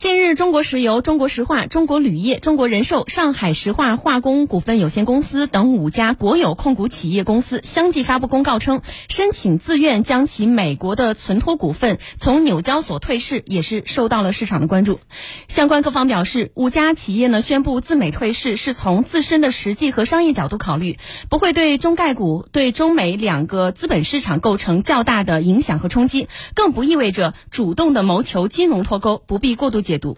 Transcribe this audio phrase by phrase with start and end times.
[0.00, 15.00] 近日，中国石油、中国石化、中国铝业、中国人寿、上海石化化工股份有限公司等五家国有控股企业公司相继发布公告称，申请自愿将其美国的存托股份从纽交所退市，也是受到了市场的关注。
[15.48, 20.96] 相关各方表示，五家企业呢宣布自美退市，是从自身的实际和商业角度考虑，
[21.28, 30.16] 不会对中概股、对中美两个资本市场构成较大的影响和冲击，更不意味着主动的谋求金融脱钩，不必过度解读。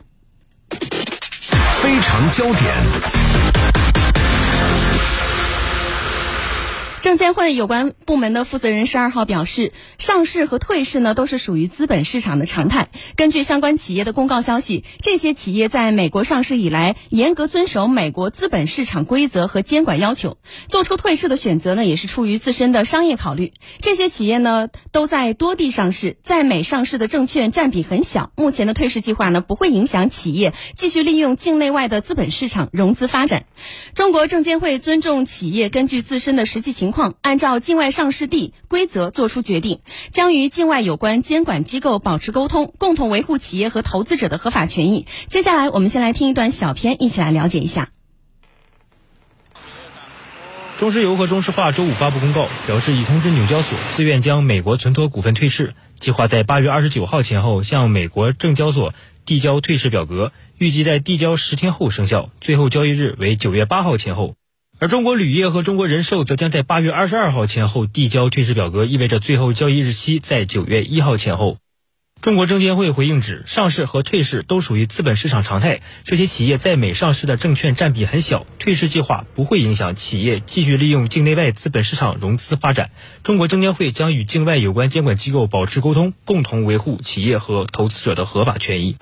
[1.80, 3.22] 非常焦点。
[7.02, 12.91] 证监会有关部门的负责人十二号表示，上市和退市呢都是属于资本市场的常态。
[13.16, 20.37] 根据相关企业的公告消息，这些企业在美国上市以来，严格遵守美国资本市场规则和监管要求，
[20.69, 23.52] 做出退市的选择呢，也是出于自身的商业考虑。
[23.80, 28.30] 这些企业呢都在多地上市，在美上市的证券占比很小。
[28.37, 33.46] 目前的退市计划呢不会影响企业继续利用境内外的资本市场融资发展。
[33.96, 37.15] 中国证监会尊重企业根据自身的实际情况。
[37.23, 45.07] 按照境外上市地规则作出决定，将与境外有关监管机构保持沟通，共同维护企业和投资者的合法权益。
[45.26, 47.88] 接下来，我们先来听一段小片，一起来了解一下。
[50.79, 58.93] 中石油和中石化周五发布公告，表示已通知纽交所自愿将美国存托股份退市，计划在八月二十九号前后向美国证交所
[59.24, 64.34] 递交退市表格，预计在递交十天后生效，最后交易日为九月八号前后。
[64.83, 71.59] 而中国铝业和中国人寿则将在八月二十二号前后递交退市表格，意味着最后交易日期在九月一号前后。
[72.21, 82.91] 中国证监会回应指，上市和退市都属于资本市场常态，这些企业在美上市的证券占比很小，退市计划不会影响企业继续利用境内外资本市场融资发展。
[83.22, 88.97] 中国证监会将与境外有关监管机构保持沟通，共同维护企业和投资者的合法权益。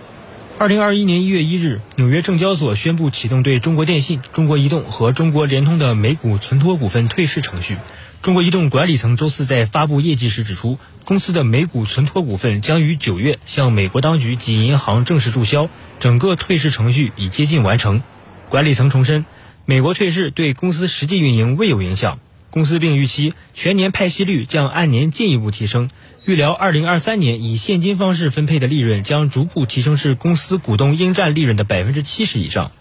[0.60, 7.78] 二零二一年一月一日，纽约证交所宣布启动对中国电信、中国移动和中国联通的美股存托股份退市程序。
[8.20, 18.02] 中国移动管理层周四在发布业绩时指出，公司的美股存托股份将于九月向美国当局及银行正式注销，整个退市程序已接近完成。
[18.50, 19.24] 管理层重申，
[19.64, 22.18] 美国退市对公司实际运营未有影响。
[22.50, 25.88] 公司并预期全年派息率将按年进一步提升，
[26.24, 32.72] 预料二零二三年以现金方式分配的利润将逐步提升至公司股东应占利润的百分之七十以上。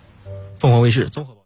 [0.58, 1.40] 凤凰卫视综合报。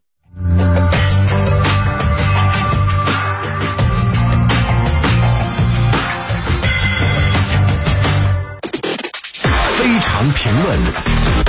[9.78, 11.43] 非常评论。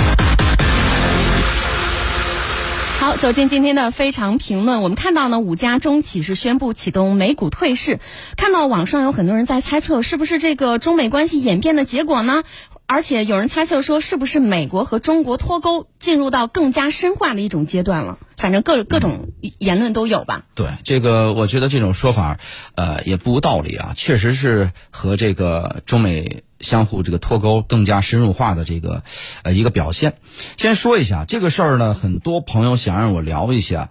[3.05, 4.81] 好，走进今天的非常评论。
[4.81, 7.99] 我们看到呢，五家中企是宣布启动美股退市。
[8.35, 12.41] 看到网上有很多人在猜测，是不是这个中美关系演变的结果呢？
[12.87, 18.17] 而且有人猜测说，是不是美国和中国脱钩进入到更加深化的一种阶段了？
[18.37, 19.29] 反正各各种
[19.59, 20.45] 言论都有吧。
[20.55, 22.39] 对这个，我觉得这种说法，
[22.73, 23.93] 呃，也不无道理啊。
[23.95, 26.43] 确实是和这个中美。
[26.59, 29.03] 相互这个脱钩更加深入化的这个，
[29.43, 30.15] 呃，一个表现。
[30.55, 33.89] 先说一下这个事儿呢，很多朋友想让我聊一下，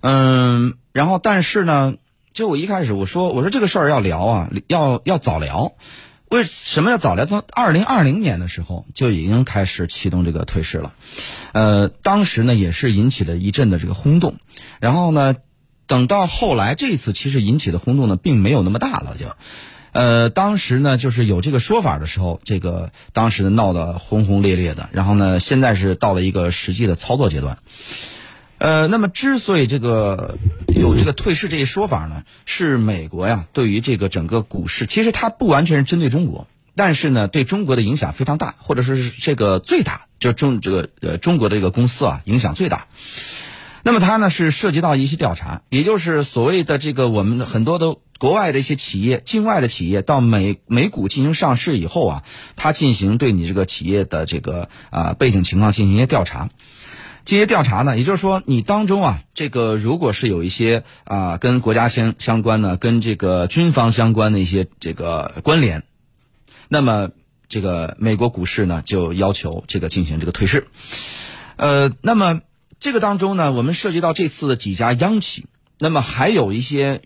[0.00, 1.94] 嗯，然后但是呢，
[2.32, 5.74] 就我一开始我说我说这个事儿要聊啊，要要早聊。
[6.28, 7.24] 为什么要早聊？
[7.24, 10.92] 从二零二零年的时候就已经开始启动这个退市了，
[11.52, 14.34] 呃，当时呢也是引起了一阵的这个轰动。
[14.80, 15.36] 然后呢，
[15.86, 19.36] 等到后来这一次其实引起的轰动呢，并没有那么大了，就。
[19.96, 24.90] 呃，当时呢，就是有这个说法的时候，这个当时闹得轰轰烈烈的。
[24.92, 27.56] 然后呢，现在是到了一个实际的操作阶段。
[28.58, 30.36] 呃，那么之所以这个
[30.66, 42.86] 有这个退市这一说法呢，是美国呀对于这个整个股市，其实它不完全是针对中国，但是呢，对中国的影响非常大，或者说是这个最大，就中这个呃中国的这个公司啊影响最大。
[43.86, 47.96] 那么它呢是涉及到一些调查，也就是所谓的这个我们很多的。
[48.18, 52.24] 国外的一些企业，境外的企业到美美股进行上市以后啊，
[52.56, 56.48] 它进行对你这个企业的这个啊背景情况进行一些调查。
[57.24, 65.82] 这些调查呢，也就是说，你当中啊，这个如果是有一些啊跟国家相相关的、跟这个军方相关的一些这个关联，
[66.70, 67.10] 那么
[67.50, 70.68] 这个美国股市呢就要求这个进行这个退市。
[71.56, 72.40] 呃，那么
[72.78, 75.46] 这个当中呢，我们涉及到这次的几家央企，
[75.78, 77.02] 那么还有一些。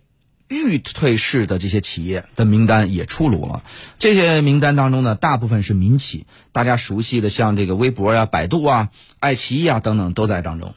[0.52, 3.62] 预退市的这些企业的名单也出炉了，
[4.00, 8.88] 这些名单当中呢，大部分是民企，大家熟悉的像这个微博呀、百度啊、
[9.20, 10.74] 爱奇艺啊等等都在当中。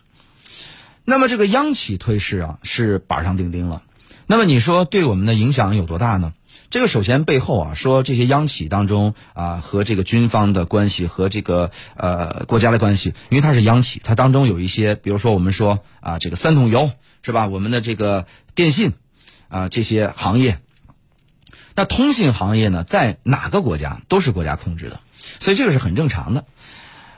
[1.05, 3.81] 那么这个央企退市啊，是板上钉钉了。
[4.27, 6.33] 那么你说对我们的影响有多大呢？
[6.73, 16.89] 这个首先背后啊，说这些央企当中啊和这个军方的关系和这个呃国家的关系，因为它是央企，它当中有一些，比如说我们说啊这个三桶油
[17.21, 17.45] 是吧？
[17.45, 18.25] 我们的这个
[18.55, 18.93] 电信
[19.49, 20.61] 啊这些行业，
[21.75, 24.99] 那通信行业呢，在哪个国家都是国家控制的，
[25.39, 26.45] 所以这个是很正常的。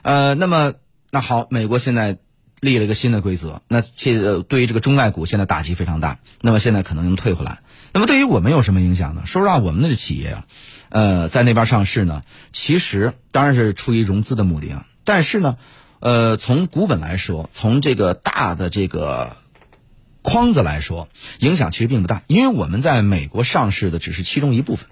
[0.02, 0.74] 呃，那么
[1.12, 2.18] 那好，美国现在。
[2.62, 6.19] 立了一个新的规则，那这对于这个中概股现在打击非常大。
[6.42, 7.60] 那么现在可能能退回来。
[7.95, 9.21] 那么对于我们有什么影响呢？
[9.25, 10.45] 说实话，我们的企业啊，
[10.89, 14.86] 呃，在那边上市呢，其实当然是出于融资的目的啊。
[15.06, 15.56] 但是呢，
[16.01, 19.38] 呃，从股本来说，从这个大的这个
[20.21, 21.07] 框子来说，
[21.39, 24.89] 影响其实并不大，因为我们在美国上市的只是其中一部分。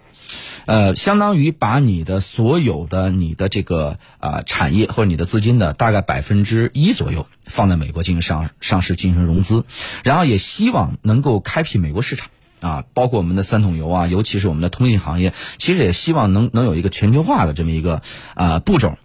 [0.65, 9.65] 呃，相当于把你的所有的你的这个啊产业或者你的资金的大概百分之一左右放在美国进行上上市进行融资，
[10.05, 12.29] 然后也希望能够开辟美国市场
[12.63, 18.01] 啊，包括我们的三桶油啊，尤其是我们的通信行业，其实也希望能能有一个全球化的这么一个
[18.35, 18.97] 啊步骤。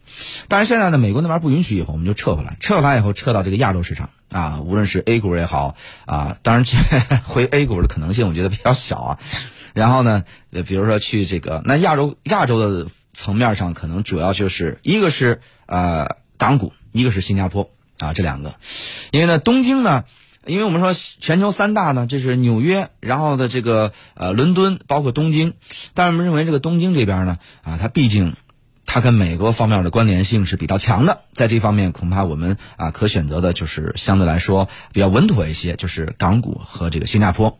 [0.46, 5.74] 但是现在呢，美国那边不允许，以后我们就撤回来，撤回来以后撤到这个亚洲市场啊，无论是 A 股也好
[6.06, 6.64] 啊，当然
[7.26, 9.18] 回 A 股的可能性我觉得比较小啊。
[9.74, 18.54] 然后呢，呃，比如说去这个那亚洲亚洲的层面上，可能主要就是一个是呃港股，一个是新加坡啊这两个，
[19.12, 20.04] 因为呢东京呢，
[20.46, 25.52] 因为我们说全球三大呢，这是纽约，然后的这个呃伦敦，包括东京，
[25.94, 28.34] 但是我们认为这个东京这边呢啊，它毕竟
[28.86, 37.58] 它跟美国方面的关联性是比较强的，在这方面恐怕我们啊可选择的就是相对来说比较稳妥一些，就是港股和这个新加坡。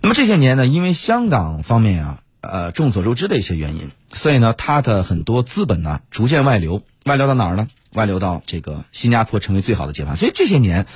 [0.00, 7.68] 那么这些年呢，因为香港方面啊，呃，众所周知的一些原因，所以呢，它的很多资本呢逐渐外流，外流到哪儿呢？
[7.94, 10.16] 外流到这个新加坡，成为最好的接盘。
[10.16, 10.86] 所以这些年，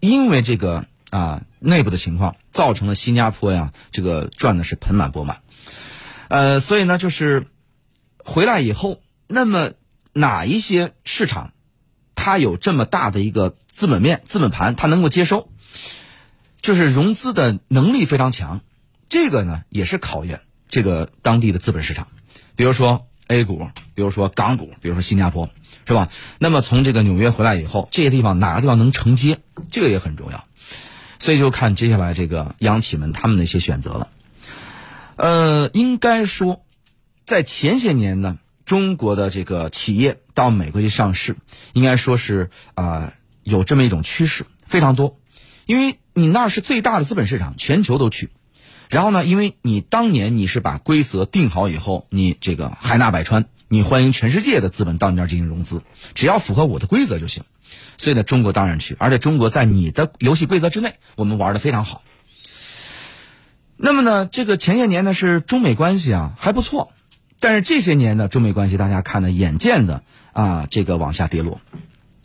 [0.00, 5.42] 因为这个啊内部的情况，造成了新加坡呀这个赚的是盆满钵满。
[6.28, 7.46] 呃，所以呢，就是
[8.18, 9.72] 回来以后，那么
[10.12, 11.52] 哪一些市场，
[12.14, 15.48] 它有这么大的一个资本面、资本盘，它能够接收？
[16.60, 18.60] 就是融资的能力非常强，
[19.08, 22.06] 这个呢也是考验这个当地的资本市场，
[22.54, 25.50] 比如说 A 股，比如说港股，比如说新加坡，
[25.86, 26.08] 是吧？
[26.38, 29.38] 那么从这个纽约回来以后，这些地方哪个地方能承接，
[29.70, 30.44] 这个也很重要，
[31.18, 34.08] 所以就看接下来这个央企们他们的一些选择了。
[35.16, 36.64] 呃，应该说，
[37.24, 41.36] 在前些年呢，中国的这个企业到美国去上市，
[41.72, 43.12] 应该说是啊
[43.42, 45.18] 有这么一种趋势，非常多。
[45.66, 48.30] 因为你那是最大的资本市场，全球都去。
[48.88, 55.82] 然后呢，因为你当年你是把规则定好以后，你这个海纳百川，你欢迎全世界的资本到你那儿进行融资，
[56.12, 57.42] 只要符合我的规则就行。
[57.96, 62.02] 所以呢，中国当然去，而且中国在你的游戏规则之内，我们玩的非常好。
[63.78, 66.92] 那么呢，这个前些年呢是中美关系啊还不错，
[67.40, 70.02] 但是这些年呢，中美关系大家看的眼见的
[70.34, 71.58] 啊这个往下跌落。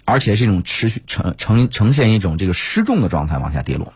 [0.04, 3.94] 而且是一种持续呈呈呈现一种这个失重的状态往下跌落。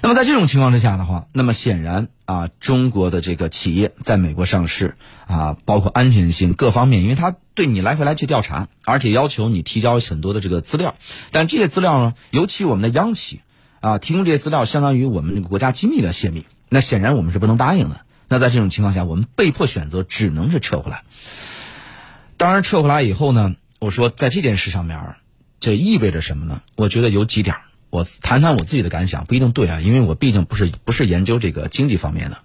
[0.00, 4.96] 那么在这种情况之下的话，那么显然啊，中国的这个企业在美国上市
[5.26, 10.94] 啊，包括安全性各方面，因为它对你来回来去调查，而且要求你提交很多的这个资料。
[11.32, 13.40] 但这些资料呢，尤其我们的央企
[13.80, 18.00] 啊，提供这些资料相当于我们这个国家机密的泄密，那显然我们是不能答应的。
[18.28, 21.02] 那在这种情况下，我们被迫选择只能是撤回来。
[22.36, 23.56] 当然，撤回来以后呢？
[23.80, 25.16] 我说，在这件事上面，
[25.60, 26.62] 这意味着什么呢？
[26.76, 27.56] 我觉得有几点，
[27.90, 32.38] 我谈谈我自己的感想，不一定对啊，因为我毕竟不是不是研究这个经济方面的。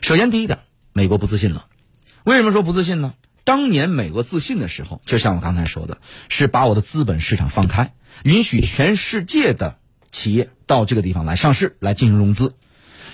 [0.00, 0.60] 首先，第一点，
[0.92, 1.66] 美国不自信了。
[2.24, 3.14] 为什么说不自信呢？
[3.44, 9.78] 当年美国自信的时候，就像我刚才说的，是把我的资本市场放开，允许全世界的
[10.12, 12.54] 企业到这个地方来上市，来进行融资，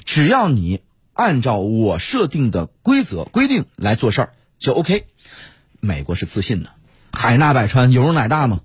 [0.05, 0.81] 只要你
[1.13, 5.07] 按照我设定的规则规定来做事儿，就 OK。
[5.81, 6.71] 美国是自信的。
[7.13, 8.61] 海纳百川，有容乃大嘛。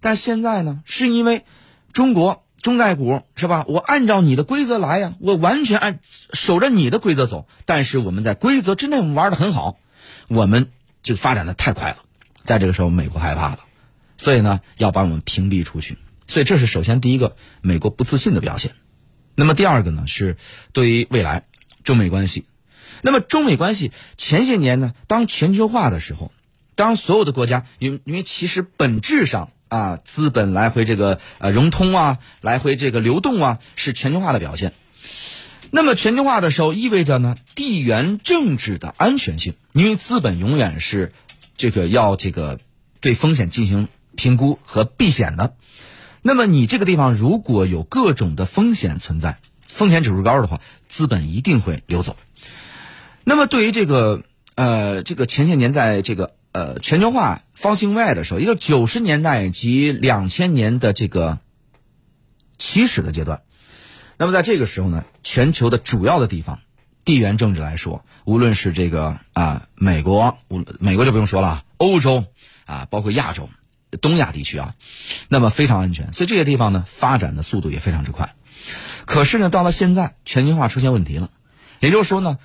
[0.00, 1.44] 但现在呢，是因为
[1.92, 3.64] 中国中概股是吧？
[3.68, 6.00] 我按照你的规则来呀，我完全按
[6.32, 7.46] 守着你的规则走。
[7.66, 9.78] 但是我们在规则之内，我们玩的很好，
[10.28, 10.70] 我们
[11.02, 11.98] 就发展的太快了。
[12.44, 13.60] 在这个时候，美国害怕了，
[14.16, 15.98] 所以呢，要把我们屏蔽出去。
[16.26, 18.72] 所以这是首先第一个美国不自信的表现。
[19.34, 20.36] 那么第二个呢，是
[20.72, 21.46] 对于未来
[21.84, 22.46] 中美关系。
[23.02, 26.30] 那么中美关系前些年呢，当全球化的时候。
[26.76, 34.74] 当所有的国家，因因为其实本质上啊，资本来回这个呃融通啊，来回这个流动啊，是全球化的表现。
[35.70, 41.12] 那么全球化的时候，意味着呢地缘政治的安全性，因为资本永远是
[41.56, 42.58] 这个要这个
[43.00, 43.86] 对风险进行
[44.16, 45.54] 评估和避险的。
[46.22, 52.16] 那么你这个地方如果有各种的风险存在，风险指数高的话，资本一定会流走。
[53.22, 54.24] 那么对于这个
[54.56, 61.40] 呃这个前些年在这个呃全球化方兴未艾的时候，一个九十年代及两千年的这个
[62.56, 63.42] 起始的阶段，
[64.16, 66.60] 那么在这个时候呢，全球的主要的地方
[67.04, 70.38] 地缘政治来说，无论是这个啊美国，
[70.78, 72.24] 美国就不用说了，欧洲
[72.64, 73.50] 啊，包括亚洲、
[74.00, 74.74] 东亚地区啊，
[75.28, 78.34] 那么非常安全，所以这些地方呢发展的速度也非常之快。
[79.04, 81.28] 可是呢，到了现在，全球化出现问题了，
[81.80, 82.38] 也就是说呢，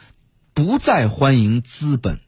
[0.53, 2.19] 不再欢迎资本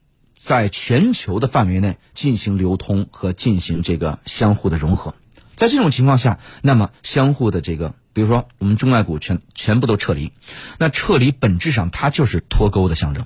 [0.48, 5.14] 在全球的范围内进行流通和进行这个相互的融合。
[5.56, 10.32] 在这种情况下，那么相互的这个，比如说我们中概股全全部都撤离，
[10.78, 13.26] 那撤离本质上它就是脱钩的象征。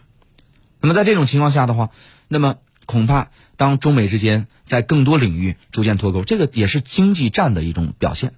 [0.80, 1.92] 那么在这种情况下的话，
[2.28, 2.56] 那么
[2.88, 8.34] 恐怕当中美之间在更多领域逐渐脱钩，这个也是经济战的一种表现。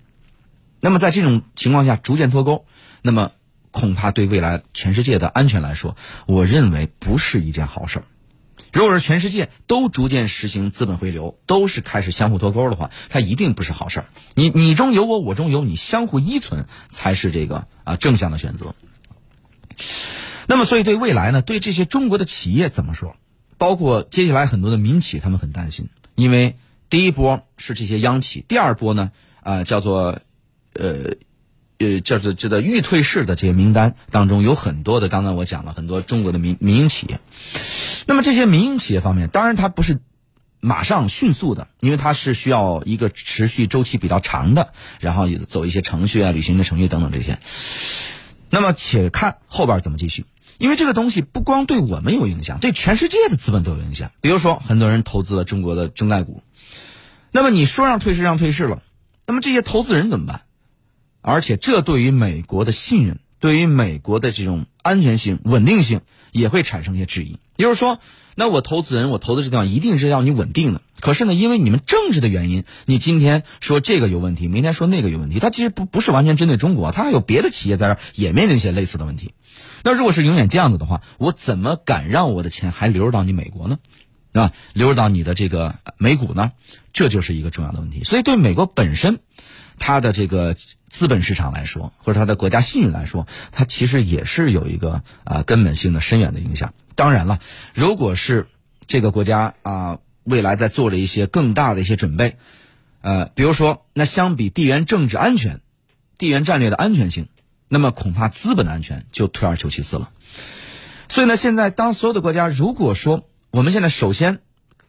[0.82, 2.66] 那么在这种情况下逐渐脱钩，
[3.02, 3.32] 那么
[3.72, 8.06] 恐怕对未来全世界的安全来说，我认为不是一件好事儿。
[8.74, 14.06] 如果是全世界都逐渐实行资本回流，都是开始相互脱钩的话，它一定不是好事儿。
[14.34, 18.74] 你你中有我，我中有你，相互依存才是这个啊正向的选择。
[20.48, 23.15] 那么，所以对未来呢，对这些中国的企业怎么说？
[23.60, 26.58] 包括接下来很多的民企，他们很担心，因为
[26.89, 29.12] 第一波是这些央企，第二波呢，
[29.42, 30.20] 啊叫做
[30.74, 31.15] 呃。
[31.80, 37.20] 呃，叫做这个预退市的这些名单当中，有很多的，刚才我讲了很多中国的民民营企业。
[38.05, 40.00] 那么这些民营企业方面，当然它不是
[40.60, 47.39] 马上迅速的，因为它是需要一个持续周期比较长的，然后走一些程序啊、履行的程序等等这些。
[48.50, 50.25] 那么且看后边怎么继续，
[50.57, 54.12] 因为这个东西不光对我们有影响，对全世界的资本都有影响。
[54.22, 56.43] 比如说，很多人投资了中国的中概股，
[57.31, 58.83] 那么你说让退市让退市了，
[59.25, 60.41] 那么这些投资人怎么办？
[61.22, 66.00] 而且，这对于美国的信任，对于美国的这种安全性、稳定性，
[66.32, 67.40] 也会产生一些质疑。
[67.58, 68.00] 也就是说，
[68.36, 70.82] 那我投资人，我投的这地方一定是要你稳定的。
[71.02, 79.34] 可是呢，因为你们政治的原因，你今天说这个有问题，明天说那个有问题，它其实不不是完全针对中国，它还有别的企业在这儿也面临一些类似的问题。
[79.84, 83.78] 那如果是永远这样子的话，我怎么敢让我的钱还流入到你美国呢？
[84.32, 86.54] 啊，流入到你的这个美股呢？
[86.94, 88.06] 这就是一个重要的问题。
[88.06, 89.20] 所以，对美国本身，
[89.80, 90.56] 它的这个。
[90.94, 96.75] 资本市场来说，或者它的国家信誉来说，它其实也是有一个啊根本性的深远的影响。
[96.94, 97.39] 当然了，
[97.74, 98.46] 如果是
[98.86, 102.38] 这个国家啊未来在做了一些更大的一些准备，
[103.01, 105.62] 呃，比如说那相比地缘政治安全、
[106.20, 107.27] 地缘战略的安全性，
[107.68, 110.12] 那么恐怕资本的安全就退而求其次了。
[111.10, 114.42] 所以呢，现在当所有的国家如果说我们现在首先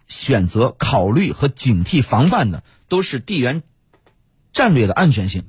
[0.07, 3.63] 选择考虑和警惕防范的都是地缘
[4.55, 5.45] 战略的安全性。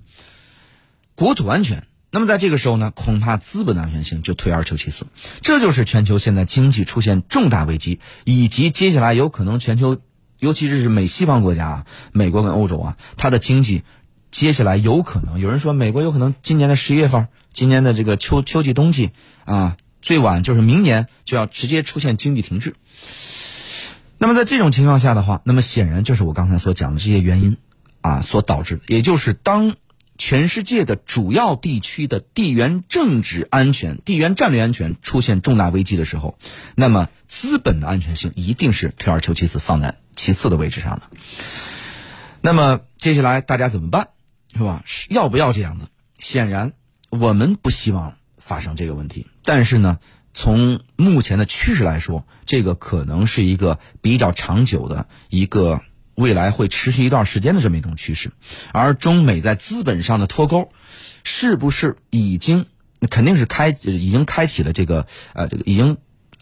[1.16, 5.08] 国土安全，那么在这个时候呢，恐怕资本的安全性就退而求其次。
[5.40, 10.02] 这就是全球现在经济出现重大危机，以及接下来有可能全球，
[10.40, 13.84] 尤其是美西方国家啊，美国跟欧洲啊，它的经济
[14.30, 19.12] 接下来有可能，有人说美国有可能今年的十一月份，今年的这个秋秋季冬季
[19.46, 22.76] 啊，最晚就是明年就要直接出现经济停滞。
[24.18, 27.58] 那么在这种情况下的话，那么显然就是我刚才所讲的这些原因
[28.06, 29.76] 啊所导致的，也就是当。
[30.18, 36.38] 全世界的主要地区的地缘政治安全、地缘战略安全出现重大危机的时候，
[36.74, 41.10] 那么资本的安全性一定是退而求其次放在其次的位置上的。
[42.40, 44.08] 那么接下来大家怎么办，
[44.54, 44.86] 是吧？
[45.10, 45.88] 要不要这样子？
[46.18, 46.72] 显然
[47.10, 50.00] 我们不希望发生这个问题，但是呢，
[50.34, 55.82] 从目前的趋势来说，这个可能是一个比较长久的一个。
[56.16, 58.32] 未来会持续一段时间的这么一种趋势，
[58.72, 60.72] 而中美在资本上的脱钩，
[61.24, 62.66] 是不是已经
[63.10, 65.98] 肯定是开已经开启了这个呃这个已经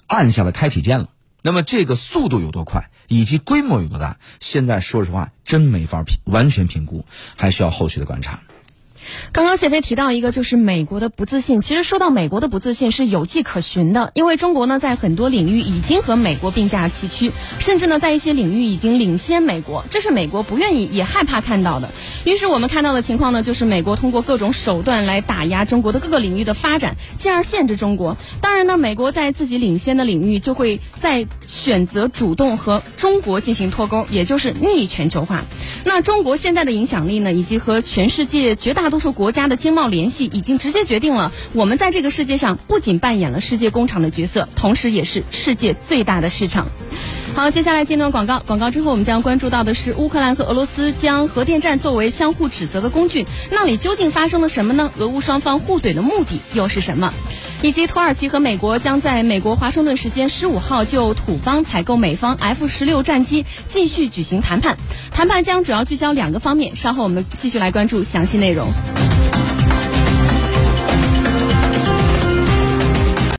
[0.08, 1.10] 按下了开启键了？
[1.42, 4.18] 那么这个速度有多快，以及规模有多大？
[4.40, 8.44] 现在说实话真没法评完全评估，还需要后续的观察。
[9.32, 11.62] 刚刚谢飞提到一个，就是美国的不自信。
[11.62, 21.90] 其实说到美国的不自信是有迹可循的，因为中国呢在很多领域已经和美国并驾齐驱，甚至呢在一些领域已经领先美国，这是美国不愿意也害怕看到的。
[22.26, 28.18] 于是我们看到的情况呢，就是美国通过各种手段来打压中国的各个领域的发展，进而限制中国。
[28.42, 35.46] 当然呢，美国在自己领先的领域就会在选择主动和中国进行脱钩，也就是逆全球化。
[35.84, 46.68] 那中国现在的影响力呢，以及和全世界绝大多数国家的经贸联系，已经直接决定了我们在这个世界上不仅扮演了世界工厂的角色，同时也是世界最大的市场。
[47.34, 54.92] 好，接下来进段广告，广告之后我们将关注到的是乌克兰和俄罗斯将核电站作为相互指责的工具，那里究竟发生了什么呢？
[55.00, 57.12] 俄乌双方互怼的目的又是什么？
[57.64, 64.76] 以及土耳其和美国将在美国华盛顿时间十五号就土方采购美方 F 十六战机继续举行谈判。
[65.12, 68.68] 谈判将主要聚焦两个方面，稍后我们继续来关注详细内容。